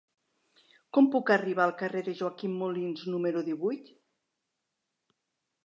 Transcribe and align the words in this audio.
Com 0.97 1.09
puc 1.15 1.29
arribar 1.35 1.65
al 1.67 1.73
carrer 1.83 2.01
de 2.09 2.15
Joaquim 2.21 2.57
Molins 2.63 3.05
número 3.17 3.45
divuit? 3.53 3.95